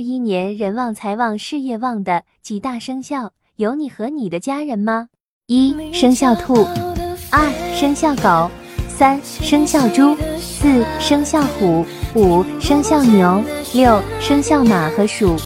[0.00, 5.08] 一年人旺财旺，事业旺的几大生肖有你和你的家人吗？
[5.46, 6.66] 一生肖兔，
[7.30, 8.50] 二生肖狗，
[8.88, 11.84] 三生肖猪，四生肖虎，
[12.14, 13.42] 五生肖牛，
[13.74, 15.40] 六生肖马和鼠。